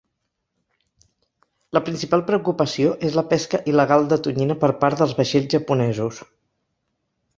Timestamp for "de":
4.15-4.19